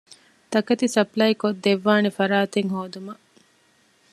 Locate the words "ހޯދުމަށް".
2.75-3.23